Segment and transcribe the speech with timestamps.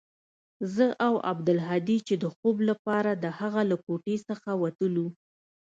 [0.75, 5.07] زه او عبدالهادي چې د خوب لپاره د هغه له کوټې څخه وتلو.